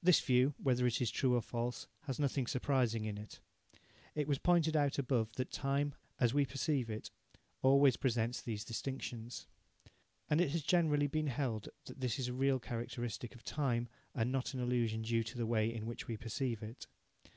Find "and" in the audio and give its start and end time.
10.30-10.40, 14.14-14.30